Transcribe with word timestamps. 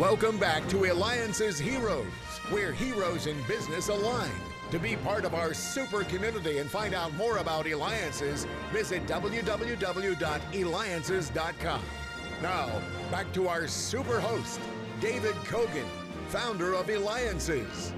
Welcome 0.00 0.38
back 0.38 0.66
to 0.70 0.90
Eliance's 0.90 1.58
Heroes, 1.58 2.06
where 2.48 2.72
heroes 2.72 3.26
in 3.26 3.36
business 3.42 3.90
align. 3.90 4.30
To 4.70 4.78
be 4.78 4.96
part 4.96 5.26
of 5.26 5.34
our 5.34 5.52
super 5.52 6.04
community 6.04 6.56
and 6.56 6.70
find 6.70 6.94
out 6.94 7.12
more 7.16 7.36
about 7.36 7.66
Eliances, 7.66 8.46
visit 8.72 9.06
www.eliances.com. 9.06 11.82
Now, 12.40 12.80
back 13.10 13.30
to 13.34 13.46
our 13.46 13.68
super 13.68 14.20
host, 14.20 14.58
David 15.02 15.34
Cogan, 15.44 15.84
founder 16.28 16.72
of 16.72 16.88
Eliances. 16.88 17.92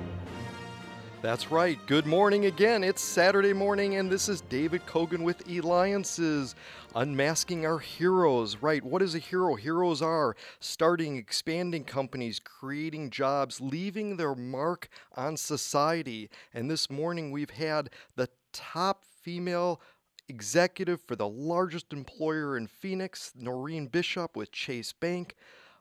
That's 1.22 1.52
right. 1.52 1.78
Good 1.86 2.04
morning 2.04 2.46
again. 2.46 2.82
It's 2.82 3.00
Saturday 3.00 3.52
morning, 3.52 3.94
and 3.94 4.10
this 4.10 4.28
is 4.28 4.40
David 4.40 4.84
Cogan 4.86 5.22
with 5.22 5.48
Eliances, 5.48 6.56
unmasking 6.96 7.64
our 7.64 7.78
heroes. 7.78 8.56
Right. 8.56 8.82
What 8.82 9.02
is 9.02 9.14
a 9.14 9.20
hero? 9.20 9.54
Heroes 9.54 10.02
are 10.02 10.34
starting, 10.58 11.18
expanding 11.18 11.84
companies, 11.84 12.40
creating 12.40 13.10
jobs, 13.10 13.60
leaving 13.60 14.16
their 14.16 14.34
mark 14.34 14.88
on 15.14 15.36
society. 15.36 16.28
And 16.52 16.68
this 16.68 16.90
morning, 16.90 17.30
we've 17.30 17.50
had 17.50 17.90
the 18.16 18.28
top 18.52 19.04
female 19.04 19.80
executive 20.28 21.00
for 21.02 21.14
the 21.14 21.28
largest 21.28 21.92
employer 21.92 22.56
in 22.56 22.66
Phoenix, 22.66 23.30
Noreen 23.36 23.86
Bishop 23.86 24.36
with 24.36 24.50
Chase 24.50 24.92
Bank 24.92 25.36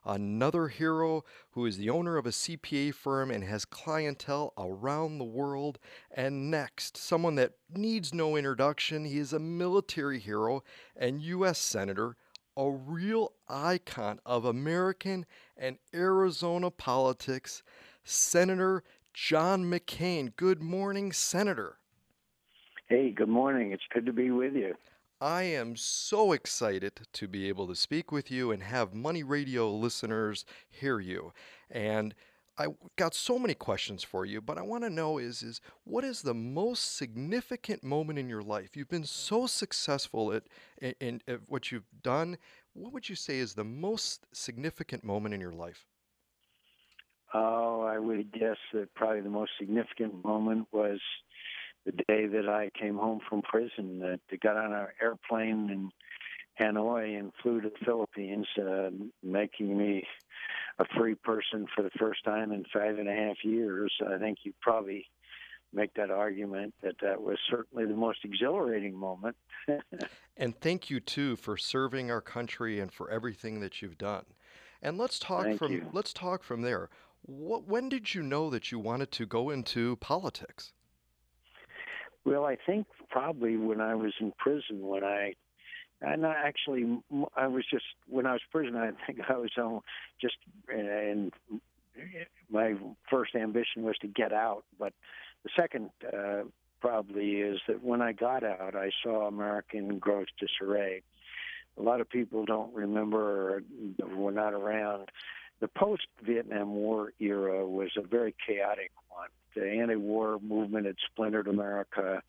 another 0.05 0.67
hero 0.67 1.23
who 1.51 1.65
is 1.65 1.77
the 1.77 1.89
owner 1.89 2.17
of 2.17 2.25
a 2.25 2.29
CPA 2.29 2.93
firm 2.93 3.31
and 3.31 3.43
has 3.43 3.65
clientele 3.65 4.53
around 4.57 5.17
the 5.17 5.23
world. 5.23 5.79
And 6.11 6.49
next, 6.49 6.97
someone 6.97 7.35
that 7.35 7.53
needs 7.75 8.13
no 8.13 8.35
introduction, 8.35 9.05
he 9.05 9.17
is 9.17 9.33
a 9.33 9.39
military 9.39 10.19
hero 10.19 10.63
and 10.95 11.21
U.S. 11.21 11.59
Senator, 11.59 12.15
a 12.57 12.69
real 12.69 13.33
icon 13.47 14.19
of 14.25 14.45
American 14.45 15.25
and 15.57 15.77
Arizona 15.93 16.71
politics, 16.71 17.63
Senator 18.03 18.83
John 19.13 19.65
McCain. 19.65 20.35
Good 20.35 20.61
morning, 20.61 21.11
Senator. 21.11 21.77
Hey, 22.87 23.11
good 23.11 23.29
morning. 23.29 23.71
It's 23.71 23.83
good 23.93 24.05
to 24.05 24.13
be 24.13 24.31
with 24.31 24.53
you. 24.53 24.75
I 25.21 25.43
am 25.43 25.75
so 25.75 26.31
excited 26.31 27.01
to 27.13 27.27
be 27.27 27.47
able 27.47 27.67
to 27.67 27.75
speak 27.75 28.11
with 28.11 28.31
you 28.31 28.49
and 28.51 28.63
have 28.63 28.95
Money 28.95 29.21
Radio 29.21 29.69
listeners 29.69 30.45
hear 30.67 30.99
you. 30.99 31.31
And 31.69 32.15
I 32.57 32.69
got 32.95 33.13
so 33.13 33.37
many 33.37 33.53
questions 33.53 34.03
for 34.03 34.25
you, 34.25 34.41
but 34.41 34.57
I 34.57 34.63
want 34.63 34.83
to 34.83 34.89
know 34.89 35.19
is 35.19 35.43
is 35.43 35.61
what 35.83 36.03
is 36.03 36.23
the 36.23 36.33
most 36.33 36.95
significant 36.95 37.83
moment 37.83 38.17
in 38.17 38.29
your 38.29 38.41
life? 38.41 38.75
You've 38.75 38.89
been 38.89 39.05
so 39.05 39.45
successful 39.45 40.33
at, 40.33 40.43
in, 40.81 40.95
in 40.99 41.21
at 41.27 41.41
what 41.47 41.71
you've 41.71 41.87
done. 42.01 42.39
What 42.73 42.91
would 42.91 43.07
you 43.07 43.15
say 43.15 43.37
is 43.37 43.53
the 43.53 43.63
most 43.63 44.25
significant 44.33 45.03
moment 45.03 45.35
in 45.35 45.39
your 45.39 45.53
life? 45.53 45.85
Oh, 47.31 47.81
I 47.81 47.99
would 47.99 48.31
guess 48.31 48.57
that 48.73 48.93
probably 48.95 49.21
the 49.21 49.29
most 49.29 49.51
significant 49.59 50.25
moment 50.25 50.67
was 50.71 50.99
the 51.85 51.91
day 51.91 52.27
that 52.27 52.47
I 52.47 52.69
came 52.79 52.97
home 52.97 53.19
from 53.27 53.41
prison, 53.41 53.99
that 53.99 54.41
got 54.41 54.57
on 54.57 54.73
an 54.73 54.87
airplane 55.01 55.69
in 55.69 55.91
Hanoi 56.59 57.17
and 57.17 57.31
flew 57.41 57.61
to 57.61 57.69
the 57.69 57.85
Philippines, 57.85 58.47
uh, 58.59 58.89
making 59.23 59.77
me 59.77 60.05
a 60.79 60.85
free 60.97 61.15
person 61.15 61.67
for 61.75 61.81
the 61.81 61.89
first 61.99 62.23
time 62.23 62.51
in 62.51 62.65
five 62.73 62.97
and 62.99 63.07
a 63.07 63.13
half 63.13 63.37
years. 63.43 63.93
I 64.07 64.17
think 64.17 64.39
you 64.43 64.53
probably 64.61 65.05
make 65.73 65.93
that 65.93 66.11
argument 66.11 66.73
that 66.83 66.95
that 67.01 67.21
was 67.21 67.37
certainly 67.49 67.85
the 67.85 67.95
most 67.95 68.19
exhilarating 68.23 68.95
moment. 68.95 69.35
and 70.37 70.59
thank 70.59 70.89
you 70.89 70.99
too 70.99 71.35
for 71.35 71.57
serving 71.57 72.11
our 72.11 72.21
country 72.21 72.79
and 72.79 72.91
for 72.91 73.09
everything 73.09 73.61
that 73.61 73.81
you've 73.81 73.97
done. 73.97 74.25
And 74.81 74.97
let's 74.97 75.19
talk 75.19 75.43
thank 75.43 75.59
from 75.59 75.71
you. 75.71 75.87
let's 75.93 76.13
talk 76.13 76.43
from 76.43 76.61
there. 76.61 76.89
What, 77.21 77.67
when 77.67 77.87
did 77.87 78.13
you 78.13 78.23
know 78.23 78.49
that 78.49 78.71
you 78.71 78.79
wanted 78.79 79.11
to 79.13 79.25
go 79.25 79.49
into 79.51 79.95
politics? 79.97 80.73
Well, 82.25 82.45
I 82.45 82.55
think 82.65 82.87
probably 83.09 83.57
when 83.57 83.81
I 83.81 83.95
was 83.95 84.13
in 84.19 84.31
prison, 84.37 84.81
when 84.81 85.03
I, 85.03 85.33
and 86.01 86.25
I 86.25 86.33
actually, 86.33 86.99
I 87.35 87.47
was 87.47 87.65
just 87.69 87.85
when 88.07 88.25
I 88.25 88.33
was 88.33 88.41
prison. 88.51 88.75
I 88.75 88.91
think 89.05 89.21
I 89.27 89.37
was 89.37 89.51
on 89.57 89.81
just, 90.19 90.35
and 90.69 91.31
my 92.49 92.75
first 93.09 93.35
ambition 93.35 93.83
was 93.83 93.97
to 94.01 94.07
get 94.07 94.33
out. 94.33 94.63
But 94.79 94.93
the 95.43 95.49
second 95.55 95.89
uh, 96.05 96.43
probably 96.79 97.37
is 97.37 97.59
that 97.67 97.83
when 97.83 98.01
I 98.01 98.11
got 98.11 98.43
out, 98.43 98.75
I 98.75 98.91
saw 99.03 99.27
America 99.27 99.77
in 99.77 99.99
gross 99.99 100.27
disarray. 100.39 101.01
A 101.77 101.81
lot 101.81 102.01
of 102.01 102.09
people 102.09 102.45
don't 102.45 102.73
remember 102.73 103.63
or 103.99 104.15
were 104.15 104.31
not 104.31 104.53
around. 104.53 105.09
The 105.59 105.67
post 105.67 106.07
Vietnam 106.23 106.73
War 106.73 107.13
era 107.19 107.65
was 107.65 107.91
a 107.97 108.01
very 108.01 108.35
chaotic 108.45 108.91
the 109.55 109.67
anti-war 109.67 110.39
movement 110.39 110.85
had 110.85 110.95
splintered 111.11 111.47
America. 111.47 112.21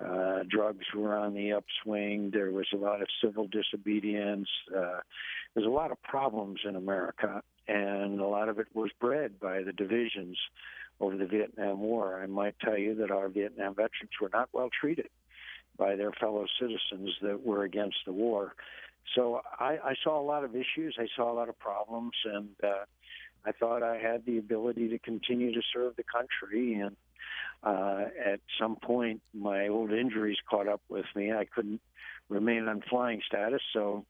Uh, 0.00 0.40
drugs 0.48 0.86
were 0.94 1.16
on 1.16 1.34
the 1.34 1.52
upswing. 1.52 2.30
There 2.32 2.50
was 2.50 2.66
a 2.72 2.76
lot 2.76 3.02
of 3.02 3.08
civil 3.22 3.46
disobedience. 3.46 4.48
Uh, 4.74 5.00
there's 5.54 5.66
a 5.66 5.70
lot 5.70 5.92
of 5.92 6.02
problems 6.02 6.60
in 6.68 6.76
America, 6.76 7.42
and 7.68 8.20
a 8.20 8.26
lot 8.26 8.48
of 8.48 8.58
it 8.58 8.66
was 8.74 8.90
bred 9.00 9.38
by 9.38 9.62
the 9.62 9.72
divisions 9.72 10.36
over 11.00 11.16
the 11.16 11.26
Vietnam 11.26 11.80
War. 11.80 12.20
I 12.22 12.26
might 12.26 12.58
tell 12.60 12.78
you 12.78 12.94
that 12.96 13.10
our 13.10 13.28
Vietnam 13.28 13.74
veterans 13.74 14.12
were 14.20 14.30
not 14.32 14.48
well 14.52 14.70
treated 14.80 15.08
by 15.76 15.96
their 15.96 16.12
fellow 16.12 16.46
citizens 16.60 17.10
that 17.22 17.44
were 17.44 17.64
against 17.64 17.98
the 18.06 18.12
war. 18.12 18.54
So 19.14 19.40
I, 19.58 19.78
I 19.84 19.94
saw 20.02 20.20
a 20.20 20.22
lot 20.22 20.44
of 20.44 20.54
issues. 20.54 20.96
I 20.98 21.08
saw 21.16 21.32
a 21.32 21.34
lot 21.34 21.48
of 21.48 21.58
problems, 21.58 22.12
and 22.24 22.48
uh, 22.62 22.84
I 23.44 23.52
thought 23.52 23.82
I 23.82 23.98
had 23.98 24.24
the 24.24 24.38
ability 24.38 24.88
to 24.88 24.98
continue 24.98 25.52
to 25.52 25.62
serve 25.72 25.96
the 25.96 26.04
country. 26.04 26.74
And 26.74 26.96
uh, 27.62 28.06
at 28.24 28.40
some 28.60 28.76
point, 28.76 29.20
my 29.34 29.68
old 29.68 29.92
injuries 29.92 30.38
caught 30.48 30.68
up 30.68 30.82
with 30.88 31.06
me. 31.14 31.32
I 31.32 31.44
couldn't 31.44 31.80
remain 32.28 32.68
on 32.68 32.82
flying 32.88 33.20
status, 33.26 33.62
so 33.72 34.04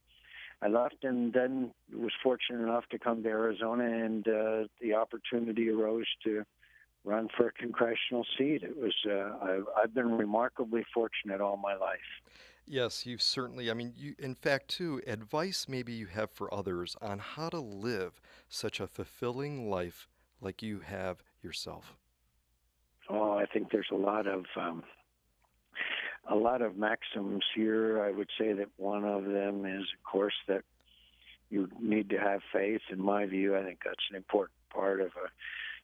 I 0.62 0.68
left 0.68 1.02
and 1.02 1.32
then 1.32 1.72
was 1.92 2.12
fortunate 2.22 2.62
enough 2.62 2.84
to 2.90 2.98
come 2.98 3.22
to 3.24 3.28
Arizona, 3.28 3.84
and 3.84 4.26
uh, 4.28 4.64
the 4.80 4.94
opportunity 4.94 5.68
arose 5.68 6.06
to 6.24 6.44
run 7.04 7.28
for 7.36 7.48
a 7.48 7.52
congressional 7.52 8.24
seat. 8.38 8.62
It 8.62 8.76
was 8.76 8.94
uh, 9.04 9.44
I've, 9.44 9.64
I've 9.76 9.94
been 9.94 10.16
remarkably 10.16 10.84
fortunate 10.94 11.40
all 11.40 11.56
my 11.56 11.74
life. 11.74 11.98
Yes, 12.66 13.06
you've 13.06 13.22
certainly. 13.22 13.70
I 13.70 13.74
mean, 13.74 13.92
you, 13.96 14.14
in 14.18 14.34
fact, 14.34 14.68
too, 14.68 15.00
advice 15.06 15.66
maybe 15.68 15.92
you 15.92 16.06
have 16.06 16.30
for 16.30 16.52
others 16.54 16.96
on 17.02 17.18
how 17.18 17.48
to 17.48 17.60
live 17.60 18.20
such 18.48 18.80
a 18.80 18.86
fulfilling 18.86 19.68
life 19.68 20.08
like 20.40 20.62
you 20.62 20.80
have 20.80 21.22
yourself. 21.42 21.94
Oh, 23.08 23.36
I 23.36 23.46
think 23.46 23.70
there's 23.70 23.90
a 23.90 23.96
lot 23.96 24.26
of 24.26 24.44
um, 24.56 24.84
a 26.30 26.36
lot 26.36 26.62
of 26.62 26.76
maxims 26.76 27.44
here. 27.54 28.02
I 28.02 28.10
would 28.10 28.30
say 28.38 28.52
that 28.52 28.68
one 28.76 29.04
of 29.04 29.24
them 29.24 29.66
is, 29.66 29.82
of 29.82 30.10
course, 30.10 30.34
that 30.46 30.62
you 31.50 31.68
need 31.80 32.10
to 32.10 32.18
have 32.18 32.40
faith. 32.52 32.80
In 32.90 33.02
my 33.02 33.26
view, 33.26 33.56
I 33.56 33.64
think 33.64 33.80
that's 33.84 34.06
an 34.10 34.16
important 34.16 34.56
part 34.72 35.00
of 35.00 35.08
a 35.08 35.28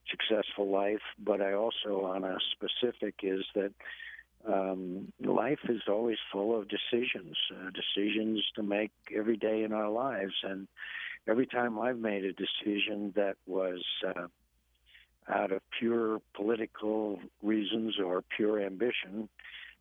successful 0.09 0.71
life. 0.71 1.01
But 1.19 1.41
I 1.41 1.53
also, 1.53 2.05
on 2.05 2.23
a 2.23 2.37
specific, 2.53 3.15
is 3.21 3.43
that 3.53 3.73
um, 4.47 5.11
life 5.19 5.59
is 5.67 5.81
always 5.87 6.17
full 6.31 6.57
of 6.57 6.67
decisions, 6.67 7.35
uh, 7.51 7.69
decisions 7.71 8.43
to 8.55 8.63
make 8.63 8.91
every 9.15 9.37
day 9.37 9.63
in 9.63 9.73
our 9.73 9.89
lives. 9.89 10.33
And 10.43 10.67
every 11.27 11.45
time 11.45 11.79
I've 11.79 11.97
made 11.97 12.23
a 12.23 12.33
decision 12.33 13.13
that 13.15 13.35
was 13.45 13.83
uh, 14.07 14.27
out 15.27 15.51
of 15.51 15.61
pure 15.77 16.21
political 16.33 17.19
reasons 17.43 17.99
or 17.99 18.23
pure 18.35 18.61
ambition, 18.61 19.29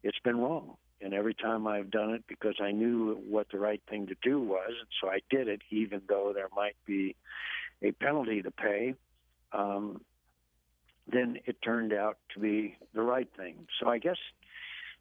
it's 0.02 0.18
been 0.24 0.38
wrong. 0.38 0.76
And 1.00 1.14
every 1.14 1.34
time 1.34 1.68
I've 1.68 1.90
done 1.90 2.10
it 2.10 2.24
because 2.26 2.56
I 2.60 2.72
knew 2.72 3.22
what 3.28 3.46
the 3.52 3.58
right 3.58 3.80
thing 3.88 4.08
to 4.08 4.16
do 4.22 4.40
was, 4.40 4.70
and 4.70 4.88
so 5.00 5.08
I 5.08 5.20
did 5.30 5.46
it, 5.46 5.62
even 5.70 6.02
though 6.08 6.32
there 6.34 6.48
might 6.54 6.76
be 6.84 7.14
a 7.82 7.92
penalty 7.92 8.42
to 8.42 8.50
pay. 8.50 8.94
Um, 9.52 10.00
then 11.10 11.38
it 11.46 11.62
turned 11.62 11.92
out 11.92 12.18
to 12.34 12.40
be 12.40 12.76
the 12.92 13.02
right 13.02 13.28
thing. 13.36 13.66
So 13.80 13.88
I 13.88 13.98
guess 13.98 14.18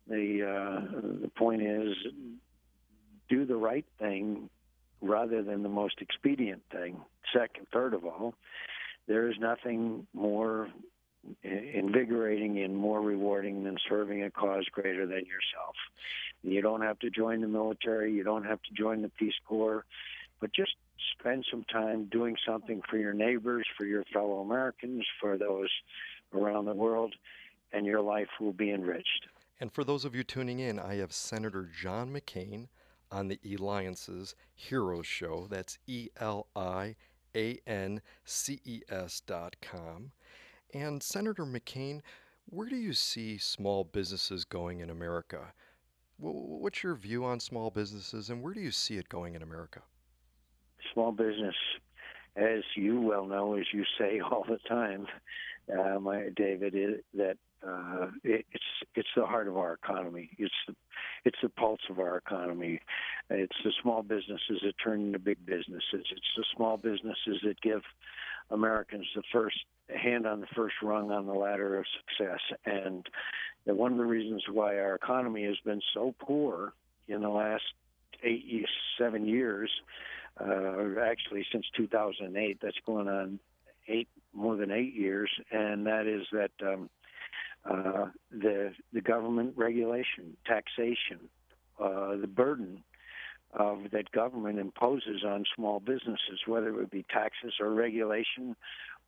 the 0.10 0.44
uh, 0.44 1.02
the 1.22 1.32
point 1.36 1.62
is 1.62 1.96
do 3.30 3.46
the 3.46 3.56
right 3.56 3.86
thing 4.00 4.50
rather 5.02 5.44
than 5.44 5.64
the 5.64 5.70
most 5.70 6.02
expedient 6.02 6.62
thing. 6.72 7.00
Second, 7.34 7.68
third 7.72 7.94
of 7.94 8.06
all, 8.06 8.34
there 9.08 9.30
is 9.30 9.36
nothing 9.40 10.08
more 10.14 10.70
invigorating 11.44 12.60
and 12.60 12.76
more 12.76 13.02
rewarding 13.02 13.64
than 13.64 13.78
serving 13.90 14.24
a 14.24 14.32
cause 14.32 14.66
greater 14.72 15.06
than 15.06 15.26
yourself. 15.26 15.76
You 16.44 16.62
don't 16.62 16.82
have 16.82 17.00
to 17.00 17.10
join 17.10 17.42
the 17.42 17.48
military, 17.48 18.14
you 18.14 18.24
don't 18.24 18.46
have 18.46 18.62
to 18.64 18.74
join 18.74 19.02
the 19.02 19.10
Peace 19.10 19.34
Corps, 19.46 19.86
but 20.40 20.54
just 20.54 20.76
spend 21.20 21.46
some 21.52 21.66
time 21.66 22.06
doing 22.06 22.36
something 22.46 22.82
for 22.90 22.98
your 22.98 23.14
neighbors, 23.14 23.66
for 23.78 23.86
your 23.86 24.04
fellow 24.14 24.40
Americans, 24.40 25.06
for 25.20 25.38
those 25.38 25.70
around 26.34 26.66
the 26.66 26.74
world, 26.74 27.14
and 27.74 27.86
your 27.86 28.02
life 28.02 28.30
will 28.40 28.54
be 28.54 28.72
enriched. 28.72 29.28
And 29.60 29.72
for 29.72 29.84
those 29.84 30.06
of 30.06 30.16
you 30.16 30.24
tuning 30.24 30.60
in, 30.60 30.80
I 30.80 30.96
have 30.96 31.12
Senator 31.12 31.64
John 31.66 32.14
McCain 32.14 32.68
on 33.12 33.28
the 33.28 33.40
Eliances 33.44 34.36
Heroes 34.54 35.08
Show. 35.08 35.48
That's 35.50 35.80
E 35.88 36.10
L 36.20 36.48
I 36.56 36.96
A 37.36 37.60
N 37.66 38.02
C 38.24 38.60
E 38.66 38.82
S.com. 38.90 40.12
And 40.74 41.02
Senator 41.02 41.46
McCain, 41.46 42.02
where 42.46 42.70
do 42.70 42.76
you 42.76 42.94
see 42.94 43.38
small 43.38 43.84
businesses 43.84 44.46
going 44.46 44.80
in 44.80 44.90
America? 44.90 45.54
What's 46.20 46.84
your 46.84 46.96
view 46.96 47.26
on 47.26 47.40
small 47.40 47.70
businesses 47.70 48.30
and 48.30 48.42
where 48.42 48.54
do 48.54 48.60
you 48.60 48.72
see 48.72 48.98
it 48.98 49.10
going 49.10 49.36
in 49.36 49.44
America? 49.44 49.82
Small 50.94 51.12
business, 51.12 51.56
as 52.38 52.64
you 52.76 53.02
well 53.02 53.26
know, 53.26 53.56
as 53.56 53.66
you 53.74 53.84
say 54.00 54.20
all 54.32 54.46
the 54.48 54.60
time, 54.70 55.08
uh, 55.78 56.00
my 56.00 56.30
David, 56.36 57.04
that 57.14 57.38
uh, 57.68 58.08
it, 58.24 58.46
it's 58.52 58.64
it's 58.96 59.10
the 59.16 59.26
heart 59.26 59.48
of 59.48 59.58
our 59.58 59.74
economy. 59.74 60.30
It's 60.38 60.54
the 60.68 60.76
it's 61.26 61.38
the 61.42 61.50
pulse 61.50 61.82
of 61.90 62.00
our 62.00 62.18
economy. 62.18 62.80
It's 63.30 63.58
the 63.64 63.74
small 63.82 64.04
businesses 64.04 64.62
that 64.64 64.74
turn 64.84 65.08
into 65.08 65.20
big 65.20 65.46
businesses. 65.46 65.82
It's 65.92 66.36
the 66.38 66.46
small 66.56 66.78
businesses 66.78 67.42
that 67.44 67.60
give 67.62 67.82
Americans 68.52 69.08
the 69.16 69.24
first 69.32 69.58
hand 69.94 70.26
on 70.26 70.42
the 70.42 70.48
first 70.56 70.76
rung 70.82 71.12
on 71.12 71.26
the 71.26 71.34
ladder 71.34 71.78
of 71.78 71.86
success. 72.18 72.40
And 72.66 73.06
one 73.66 73.92
of 73.92 73.98
the 73.98 74.06
reasons 74.06 74.44
why 74.52 74.78
our 74.80 74.96
economy 74.96 75.44
has 75.46 75.58
been 75.66 75.82
so 75.94 76.14
poor 76.20 76.74
in 77.08 77.22
the 77.22 77.30
last 77.30 77.64
eight, 78.24 78.66
seven 78.98 79.26
years, 79.26 79.70
uh, 80.40 81.00
actually 81.02 81.46
since 81.52 81.66
2008, 81.76 82.60
that's 82.62 82.78
going 82.86 83.08
on 83.08 83.40
eight 83.88 84.08
more 84.34 84.56
than 84.56 84.72
eight 84.72 84.94
years, 84.94 85.30
and 85.52 85.86
that 85.88 86.06
is 86.06 86.28
that 86.32 86.52
um, 86.62 86.90
uh, 87.66 88.08
the 88.32 88.74
the 88.94 89.02
government 89.02 89.54
regulation, 89.56 90.38
taxation, 90.46 91.30
uh, 91.80 92.16
the 92.16 92.28
burden 92.28 92.84
of 93.54 93.92
that 93.92 94.12
government 94.12 94.60
imposes 94.60 95.24
on 95.26 95.46
small 95.56 95.80
businesses, 95.80 96.42
whether 96.46 96.68
it 96.68 96.76
would 96.76 96.92
be 96.92 97.06
taxes 97.10 97.54
or 97.60 97.72
regulation 97.72 98.56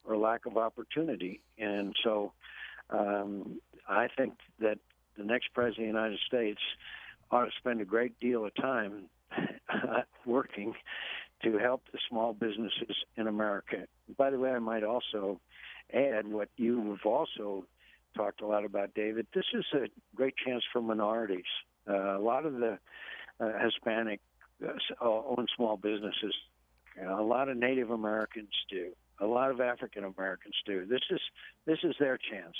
or 0.05 0.17
lack 0.17 0.45
of 0.45 0.57
opportunity. 0.57 1.41
And 1.57 1.93
so, 2.03 2.31
um, 2.89 3.59
I 3.87 4.07
think 4.17 4.33
that 4.59 4.79
the 5.17 5.23
next 5.23 5.53
president 5.53 5.89
of 5.89 5.93
the 5.93 5.99
United 5.99 6.19
States 6.25 6.61
ought 7.31 7.45
to 7.45 7.51
spend 7.59 7.81
a 7.81 7.85
great 7.85 8.19
deal 8.19 8.45
of 8.45 8.55
time 8.55 9.05
working 10.25 10.73
to 11.43 11.57
help 11.57 11.83
the 11.91 11.99
small 12.09 12.33
businesses 12.33 12.95
in 13.15 13.27
America. 13.27 13.85
By 14.17 14.29
the 14.29 14.39
way, 14.39 14.51
I 14.51 14.59
might 14.59 14.83
also 14.83 15.39
add 15.93 16.27
what 16.27 16.49
you 16.57 16.91
have 16.91 17.05
also 17.05 17.65
talked 18.15 18.41
a 18.41 18.47
lot 18.47 18.65
about, 18.65 18.93
David. 18.93 19.27
This 19.33 19.45
is 19.53 19.65
a 19.73 19.87
great 20.15 20.35
chance 20.45 20.63
for 20.71 20.81
minorities. 20.81 21.45
Uh, 21.87 22.17
a 22.17 22.21
lot 22.21 22.45
of 22.45 22.53
the 22.53 22.77
uh, 23.39 23.51
Hispanic 23.63 24.19
uh, 24.63 24.73
own 25.01 25.47
small 25.55 25.77
businesses. 25.77 26.35
Know, 27.01 27.19
a 27.19 27.23
lot 27.23 27.49
of 27.49 27.57
Native 27.57 27.91
Americans 27.91 28.53
do. 28.69 28.91
A 29.21 29.25
lot 29.25 29.51
of 29.51 29.61
African 29.61 30.03
Americans 30.03 30.55
do. 30.65 30.85
This 30.85 31.01
is 31.09 31.19
this 31.65 31.79
is 31.83 31.95
their 31.99 32.17
chance 32.17 32.55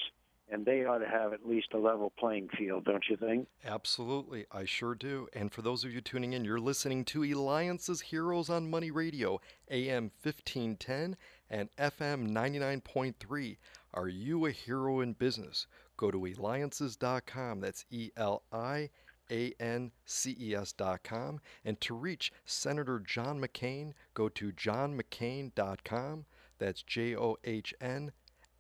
and 0.51 0.66
they 0.66 0.86
ought 0.86 1.00
to 1.00 1.07
have 1.07 1.34
at 1.34 1.48
least 1.48 1.74
a 1.74 1.78
level 1.78 2.12
playing 2.18 2.50
field, 2.57 2.86
don't 2.86 3.04
you 3.10 3.18
think? 3.18 3.48
Absolutely, 3.66 4.46
I 4.51 4.66
sure 4.66 4.96
do. 4.96 5.28
And 5.34 5.51
for 5.51 5.62
those 5.62 5.84
of 5.84 5.94
you 5.94 6.01
tuning 6.01 6.34
in, 6.34 6.46
you're 6.46 6.60
listening 6.60 7.06
to 7.06 7.24
Eliances 7.24 8.01
Heroes 8.01 8.50
on 8.50 8.69
Money 8.69 8.92
Radio, 8.92 9.40
AM 9.69 10.12
1510 10.22 11.16
and 11.50 11.69
FM 11.78 12.30
99.3. 12.31 13.57
Are 13.94 14.07
you 14.07 14.46
a 14.46 14.51
hero 14.51 15.01
in 15.01 15.13
business? 15.13 15.68
Go 15.98 16.12
to 16.12 16.25
eliances.com. 16.25 17.60
That's 17.60 17.86
E 17.90 18.12
L 18.16 18.44
I 18.51 18.90
A 19.31 19.54
N 19.60 19.92
C 20.06 20.36
E 20.40 20.56
S.com. 20.56 21.42
And 21.66 21.81
to 21.81 21.94
reach 21.94 22.31
Senator 22.46 23.00
John 23.00 23.42
McCain, 23.42 23.94
go 24.13 24.30
to 24.30 24.51
johnmccain.com. 24.51 26.25
That's 26.60 26.84
J 26.84 27.16
O 27.16 27.38
H 27.44 27.74
N 27.81 28.12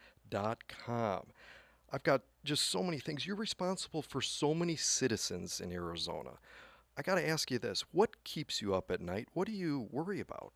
I've 1.92 2.04
got 2.04 2.22
just 2.44 2.70
so 2.70 2.82
many 2.84 3.00
things. 3.00 3.26
You're 3.26 3.36
responsible 3.36 4.02
for 4.02 4.22
so 4.22 4.54
many 4.54 4.76
citizens 4.76 5.62
in 5.62 5.72
Arizona. 5.72 6.32
I 6.98 7.02
got 7.02 7.16
to 7.16 7.28
ask 7.28 7.50
you 7.52 7.60
this 7.60 7.84
what 7.92 8.24
keeps 8.24 8.62
you 8.62 8.74
up 8.76 8.92
at 8.92 9.02
night? 9.02 9.28
What 9.34 9.48
do 9.48 9.54
you 9.54 9.88
worry 9.92 10.20
about? 10.20 10.54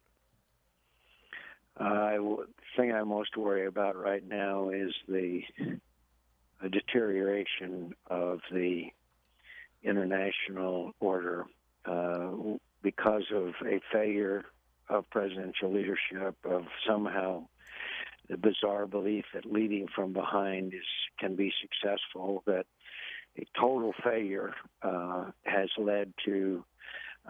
Uh, 1.79 2.09
the 2.09 2.45
thing 2.75 2.91
I 2.91 3.03
most 3.03 3.37
worry 3.37 3.67
about 3.67 3.95
right 3.95 4.27
now 4.27 4.69
is 4.69 4.93
the, 5.07 5.41
the 6.61 6.69
deterioration 6.69 7.93
of 8.07 8.39
the 8.51 8.85
international 9.83 10.93
order 10.99 11.45
uh, 11.85 12.31
because 12.81 13.25
of 13.33 13.53
a 13.65 13.79
failure 13.91 14.45
of 14.89 15.09
presidential 15.09 15.71
leadership, 15.73 16.35
of 16.43 16.63
somehow 16.87 17.45
the 18.29 18.37
bizarre 18.37 18.87
belief 18.87 19.25
that 19.33 19.45
leading 19.45 19.87
from 19.95 20.13
behind 20.13 20.73
is 20.73 20.81
can 21.19 21.35
be 21.35 21.51
successful, 21.61 22.43
that 22.45 22.65
a 23.37 23.45
total 23.59 23.93
failure 24.03 24.53
uh, 24.81 25.25
has 25.45 25.69
led 25.77 26.13
to 26.25 26.63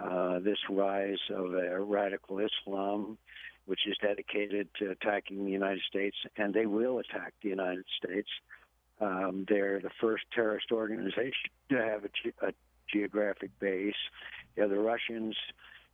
uh, 0.02 0.40
this 0.40 0.58
rise 0.70 1.20
of 1.30 1.54
a 1.54 1.80
radical 1.82 2.40
Islam, 2.40 3.18
which 3.66 3.82
is 3.88 3.98
dedicated 4.02 4.70
to 4.80 4.92
attacking 4.92 5.46
the 5.46 5.52
United 5.52 5.82
States, 5.88 6.16
and 6.38 6.54
they 6.54 6.66
will 6.66 7.00
attack 7.00 7.34
the 7.44 7.50
United 7.50 7.86
States. 8.04 8.30
Um, 9.02 9.46
they're 9.48 9.80
the 9.80 9.92
first 10.02 10.24
terrorist 10.34 10.72
organization 10.72 11.52
to 11.70 11.78
have 11.78 12.06
a, 12.06 12.10
ge- 12.10 12.34
a 12.42 12.54
geographic 12.92 13.52
base. 13.60 13.94
The 14.56 14.68
Russians 14.68 15.36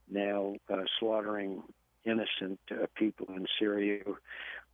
now 0.09 0.55
uh, 0.71 0.77
slaughtering 1.00 1.63
innocent 2.05 2.59
uh, 2.71 2.85
people 2.95 3.27
in 3.29 3.45
Syria. 3.59 4.03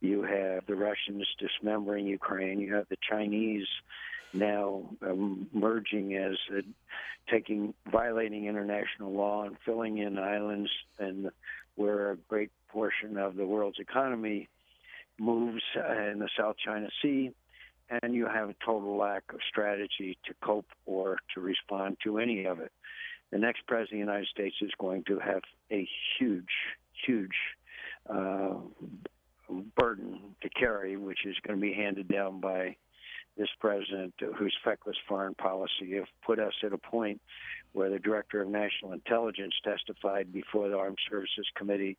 You 0.00 0.22
have 0.22 0.66
the 0.66 0.74
Russians 0.74 1.26
dismembering 1.38 2.06
Ukraine. 2.06 2.58
You 2.58 2.74
have 2.74 2.88
the 2.88 2.96
Chinese 3.08 3.66
now 4.32 4.88
um, 5.02 5.48
merging 5.52 6.16
as 6.16 6.36
taking 7.30 7.74
violating 7.90 8.46
international 8.46 9.12
law 9.12 9.44
and 9.44 9.56
filling 9.64 9.98
in 9.98 10.18
islands 10.18 10.70
and 10.98 11.30
where 11.76 12.12
a 12.12 12.16
great 12.28 12.50
portion 12.68 13.16
of 13.16 13.36
the 13.36 13.46
world's 13.46 13.78
economy 13.78 14.48
moves 15.18 15.62
uh, 15.76 16.10
in 16.10 16.18
the 16.18 16.28
South 16.38 16.56
China 16.64 16.88
Sea 17.02 17.32
and 18.02 18.14
you 18.14 18.26
have 18.26 18.48
a 18.48 18.54
total 18.64 18.96
lack 18.96 19.24
of 19.32 19.40
strategy 19.48 20.16
to 20.24 20.34
cope 20.42 20.66
or 20.86 21.18
to 21.34 21.40
respond 21.40 21.96
to 22.04 22.18
any 22.18 22.44
of 22.44 22.60
it 22.60 22.72
the 23.30 23.38
next 23.38 23.66
president 23.66 24.02
of 24.02 24.06
the 24.06 24.12
United 24.12 24.28
States 24.28 24.56
is 24.60 24.70
going 24.78 25.04
to 25.04 25.18
have 25.18 25.42
a 25.70 25.88
huge, 26.18 26.44
huge 27.06 27.36
uh, 28.08 28.54
burden 29.76 30.20
to 30.42 30.48
carry, 30.50 30.96
which 30.96 31.24
is 31.24 31.36
going 31.46 31.58
to 31.58 31.60
be 31.60 31.72
handed 31.72 32.08
down 32.08 32.40
by 32.40 32.76
this 33.36 33.48
president 33.58 34.12
whose 34.36 34.54
feckless 34.64 34.96
foreign 35.08 35.34
policy 35.34 35.94
have 35.94 36.08
put 36.24 36.38
us 36.38 36.52
at 36.64 36.72
a 36.72 36.78
point 36.78 37.20
where 37.72 37.88
the 37.88 37.98
director 37.98 38.42
of 38.42 38.48
national 38.48 38.92
intelligence 38.92 39.54
testified 39.64 40.32
before 40.32 40.68
the 40.68 40.76
Armed 40.76 40.98
Services 41.08 41.46
Committee 41.54 41.96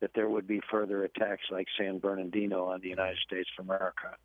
that 0.00 0.12
there 0.14 0.28
would 0.28 0.46
be 0.46 0.60
further 0.70 1.04
attacks 1.04 1.44
like 1.50 1.66
San 1.78 1.98
Bernardino 1.98 2.66
on 2.66 2.80
the 2.80 2.88
United 2.88 3.18
States 3.18 3.48
of 3.58 3.64
America. 3.64 4.16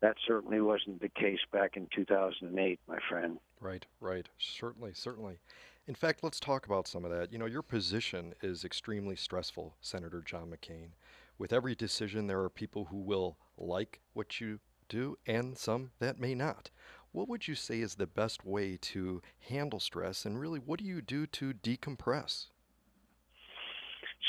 That 0.00 0.16
certainly 0.26 0.60
wasn't 0.60 1.00
the 1.00 1.08
case 1.08 1.40
back 1.52 1.76
in 1.76 1.88
2008, 1.94 2.80
my 2.88 2.98
friend. 3.08 3.38
Right, 3.60 3.86
right. 4.00 4.28
Certainly, 4.38 4.92
certainly. 4.94 5.38
In 5.86 5.94
fact, 5.94 6.22
let's 6.22 6.40
talk 6.40 6.66
about 6.66 6.86
some 6.86 7.04
of 7.04 7.10
that. 7.10 7.32
You 7.32 7.38
know, 7.38 7.46
your 7.46 7.62
position 7.62 8.34
is 8.42 8.64
extremely 8.64 9.16
stressful, 9.16 9.74
Senator 9.80 10.22
John 10.24 10.50
McCain. 10.50 10.90
With 11.38 11.52
every 11.52 11.74
decision, 11.74 12.26
there 12.26 12.42
are 12.42 12.50
people 12.50 12.86
who 12.86 12.98
will 12.98 13.36
like 13.56 14.00
what 14.12 14.40
you 14.40 14.60
do 14.88 15.16
and 15.26 15.56
some 15.56 15.90
that 15.98 16.20
may 16.20 16.34
not. 16.34 16.70
What 17.12 17.28
would 17.28 17.48
you 17.48 17.54
say 17.54 17.80
is 17.80 17.94
the 17.94 18.06
best 18.06 18.44
way 18.44 18.78
to 18.80 19.22
handle 19.40 19.80
stress, 19.80 20.24
and 20.24 20.40
really, 20.40 20.58
what 20.58 20.78
do 20.78 20.84
you 20.84 21.02
do 21.02 21.26
to 21.26 21.52
decompress? 21.52 22.46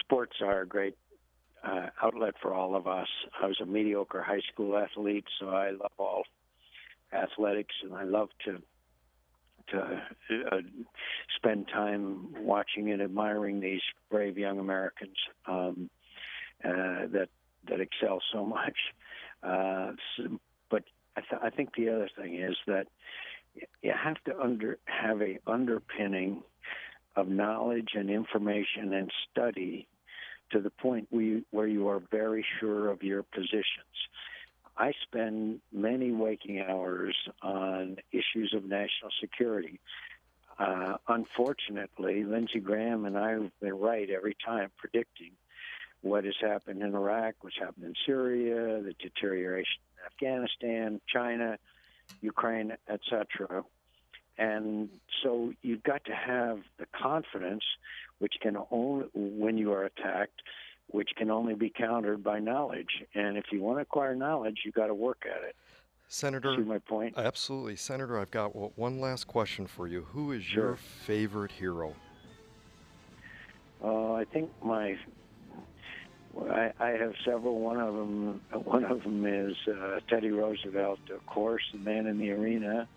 Sports 0.06 0.38
are 0.42 0.62
a 0.62 0.68
great 0.68 0.96
uh, 1.64 1.88
outlet 2.02 2.36
for 2.42 2.54
all 2.54 2.76
of 2.76 2.88
us. 2.88 3.08
I 3.42 3.48
was 3.48 3.58
a 3.62 3.66
mediocre 3.66 4.22
high 4.22 4.42
school 4.52 4.78
athlete, 4.78 5.26
so 5.40 5.50
I 5.50 5.72
love 5.72 5.92
all 5.98 6.24
athletics, 7.14 7.76
and 7.84 7.94
I 7.94 8.04
love 8.04 8.30
to 8.46 8.62
to 9.70 9.80
uh, 10.52 10.58
spend 11.38 11.70
time 11.70 12.28
watching 12.44 12.92
and 12.92 13.02
admiring 13.02 13.62
these 13.62 13.80
brave 14.12 14.38
young 14.38 14.60
Americans 14.60 15.16
um, 15.48 15.90
uh, 16.66 17.08
that 17.14 17.30
that 17.70 17.80
excel 17.80 18.22
so 18.34 18.46
much. 18.46 18.78
Uh, 19.42 19.92
so, 20.18 20.40
but 20.70 20.84
I, 21.16 21.22
th- 21.22 21.42
I 21.42 21.50
think 21.50 21.76
the 21.76 21.90
other 21.90 22.10
thing 22.18 22.36
is 22.36 22.58
that 22.68 22.88
you 23.82 23.94
have 23.94 24.22
to 24.26 24.38
under 24.40 24.80
have 24.86 25.22
a 25.22 25.40
underpinning 25.48 26.44
of 27.16 27.28
knowledge 27.28 27.90
and 27.94 28.10
information 28.10 28.94
and 28.94 29.12
study 29.32 29.88
to 30.54 30.62
the 30.62 30.70
point 30.70 31.08
where 31.10 31.68
you, 31.68 31.88
are 31.88 32.02
very 32.12 32.46
sure 32.60 32.90
of 32.90 33.04
your 33.04 33.24
positions. 33.24 33.98
I 34.78 34.94
spend 35.04 35.60
many 35.72 36.12
waking 36.12 36.62
hours 36.62 37.16
on 37.42 37.98
issues 38.12 38.54
of 38.56 38.64
national 38.64 39.12
security. 39.20 39.80
uh, 40.60 40.98
unfortunately, 41.08 42.24
Lindsey 42.24 42.60
Graham 42.60 43.06
and 43.06 43.18
I 43.18 43.32
have 43.32 43.60
been 43.60 43.74
right 43.80 44.10
every 44.10 44.38
time 44.46 44.70
predicting 44.78 45.32
what 46.02 46.26
has 46.26 46.36
happened 46.40 46.84
in 46.84 46.94
Iraq, 46.94 47.36
what's 47.42 47.58
happened 47.58 47.86
in 47.86 47.96
Syria, 48.06 48.82
the 48.82 48.94
deterioration 49.00 49.82
in 49.98 50.06
Afghanistan, 50.06 51.02
China, 51.08 51.58
Ukraine, 52.22 52.74
etc. 52.88 53.64
And 54.38 54.90
so 55.22 55.54
you've 55.62 55.84
got 55.84 56.06
to 56.06 56.14
have 56.14 56.60
the 56.78 56.86
confidence, 56.88 57.64
which 58.20 58.34
can 58.42 58.58
only, 58.72 59.06
when 59.14 59.58
you 59.58 59.72
are 59.74 59.86
attacked, 59.86 60.42
which 60.88 61.10
can 61.18 61.32
only 61.32 61.56
be 61.56 61.70
countered 61.76 62.24
by 62.24 62.40
knowledge. 62.40 63.04
And 63.16 63.38
if 63.38 63.46
you 63.52 63.62
want 63.62 63.78
to 63.78 63.82
acquire 63.82 64.16
knowledge, 64.16 64.60
you've 64.66 64.76
got 64.76 64.88
to 64.88 64.94
work 64.94 65.24
at 65.26 65.44
it. 65.48 65.56
Senator, 66.08 66.56
See 66.58 66.64
my 66.64 66.78
point? 66.80 67.18
absolutely. 67.18 67.76
Senator, 67.76 68.20
I've 68.20 68.30
got 68.32 68.78
one 68.78 69.00
last 69.00 69.26
question 69.28 69.66
for 69.66 69.88
you. 69.88 70.02
Who 70.12 70.32
is 70.32 70.44
Sure. 70.44 70.64
your 70.66 70.76
favorite 70.76 71.52
hero? 71.52 71.96
Uh, 73.84 74.14
I 74.14 74.26
think 74.26 74.50
my 74.64 74.98
I, 76.50 76.72
I 76.80 76.90
have 76.92 77.14
several. 77.26 77.60
One 77.60 77.80
of 77.80 77.94
them, 77.94 78.42
one 78.64 78.86
of 78.86 79.04
them 79.04 79.26
is 79.26 79.56
uh, 79.68 80.00
Teddy 80.08 80.30
Roosevelt, 80.32 81.00
of 81.14 81.26
course, 81.26 81.64
the 81.72 81.80
man 81.80 82.08
in 82.08 82.18
the 82.18 82.32
arena. 82.32 82.88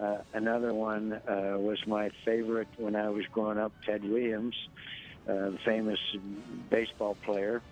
Uh, 0.00 0.18
another 0.32 0.72
one 0.72 1.12
uh, 1.12 1.56
was 1.58 1.78
my 1.86 2.10
favorite 2.24 2.68
when 2.76 2.94
I 2.94 3.08
was 3.08 3.24
growing 3.32 3.58
up, 3.58 3.72
Ted 3.84 4.04
Williams, 4.04 4.54
uh, 5.28 5.32
the 5.32 5.58
famous 5.64 5.98
baseball 6.70 7.16
player. 7.24 7.62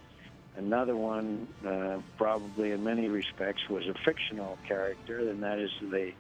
Another 0.57 0.97
one, 0.97 1.47
uh, 1.67 1.99
probably 2.17 2.73
in 2.73 2.83
many 2.83 3.09
respects, 3.09 3.63
was 3.69 3.87
a 3.87 3.95
fictional 4.05 4.59
character, 4.67 5.19
and 5.31 5.43
that 5.43 5.59
is 5.59 5.71
the 5.81 6.13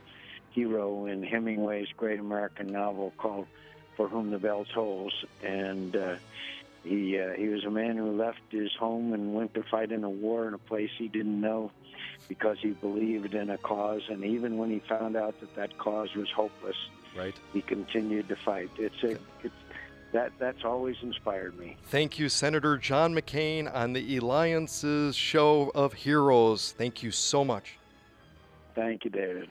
hero 0.50 1.06
in 1.06 1.22
Hemingway's 1.22 1.88
great 1.96 2.20
American 2.20 2.68
novel 2.68 3.12
called 3.16 3.46
"For 3.96 4.08
Whom 4.08 4.30
the 4.30 4.38
Bell 4.38 4.64
Tolls." 4.74 5.14
And 5.42 5.96
uh, 5.96 6.16
he 6.86 7.18
uh, 7.18 7.32
he 7.36 7.48
was 7.48 7.64
a 7.64 7.70
man 7.70 7.96
who 7.96 8.16
left 8.16 8.40
his 8.50 8.70
home 8.78 9.12
and 9.12 9.34
went 9.34 9.54
to 9.54 9.62
fight 9.70 9.92
in 9.92 10.04
a 10.04 10.10
war 10.10 10.46
in 10.48 10.54
a 10.54 10.58
place 10.58 10.90
he 10.96 11.08
didn't 11.08 11.40
know 11.40 11.70
because 12.28 12.56
he 12.60 12.70
believed 12.70 13.34
in 13.34 13.50
a 13.50 13.58
cause. 13.58 14.02
And 14.08 14.24
even 14.24 14.56
when 14.56 14.70
he 14.70 14.80
found 14.88 15.16
out 15.16 15.38
that 15.40 15.54
that 15.56 15.76
cause 15.78 16.14
was 16.14 16.30
hopeless, 16.30 16.76
Right. 17.16 17.34
he 17.52 17.62
continued 17.62 18.28
to 18.28 18.36
fight. 18.36 18.70
It's 18.78 19.02
a 19.02 19.18
it's 19.42 19.54
that 20.12 20.32
that's 20.38 20.64
always 20.64 20.96
inspired 21.02 21.58
me. 21.58 21.76
Thank 21.84 22.18
you, 22.18 22.28
Senator 22.28 22.78
John 22.78 23.14
McCain, 23.14 23.72
on 23.72 23.92
the 23.92 24.16
Eliance's 24.16 25.16
show 25.16 25.70
of 25.74 25.92
heroes. 25.92 26.72
Thank 26.72 27.02
you 27.02 27.10
so 27.10 27.44
much. 27.44 27.76
Thank 28.74 29.04
you, 29.04 29.10
David. 29.10 29.44